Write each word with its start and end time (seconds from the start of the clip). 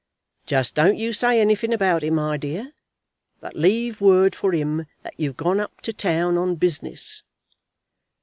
"Just 0.47 0.73
don't 0.73 0.97
you 0.97 1.13
say 1.13 1.39
anything 1.39 1.71
about 1.71 2.01
it, 2.03 2.09
my 2.09 2.35
dear, 2.35 2.73
but 3.39 3.55
leave 3.55 4.01
word 4.01 4.33
for 4.33 4.51
him 4.51 4.87
that 5.03 5.13
you've 5.15 5.37
gone 5.37 5.59
up 5.59 5.79
to 5.81 5.93
town 5.93 6.39
on 6.39 6.55
business." 6.55 7.21